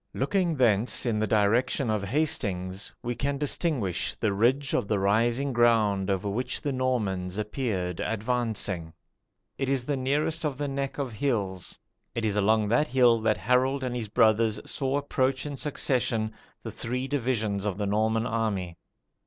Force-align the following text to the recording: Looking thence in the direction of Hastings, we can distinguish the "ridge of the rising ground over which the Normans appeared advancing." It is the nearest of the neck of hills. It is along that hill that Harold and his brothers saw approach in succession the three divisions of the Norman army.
Looking 0.15 0.55
thence 0.55 1.05
in 1.05 1.19
the 1.19 1.27
direction 1.27 1.91
of 1.91 2.03
Hastings, 2.05 2.91
we 3.03 3.13
can 3.13 3.37
distinguish 3.37 4.15
the 4.15 4.33
"ridge 4.33 4.73
of 4.73 4.87
the 4.87 4.97
rising 4.97 5.53
ground 5.53 6.09
over 6.09 6.27
which 6.27 6.59
the 6.59 6.71
Normans 6.73 7.37
appeared 7.37 7.99
advancing." 7.99 8.93
It 9.59 9.69
is 9.69 9.85
the 9.85 9.95
nearest 9.95 10.43
of 10.43 10.57
the 10.57 10.67
neck 10.67 10.97
of 10.97 11.13
hills. 11.13 11.77
It 12.15 12.25
is 12.25 12.35
along 12.35 12.69
that 12.69 12.87
hill 12.87 13.19
that 13.19 13.37
Harold 13.37 13.83
and 13.83 13.95
his 13.95 14.07
brothers 14.07 14.59
saw 14.65 14.97
approach 14.97 15.45
in 15.45 15.55
succession 15.55 16.33
the 16.63 16.71
three 16.71 17.07
divisions 17.07 17.67
of 17.67 17.77
the 17.77 17.85
Norman 17.85 18.25
army. 18.25 18.77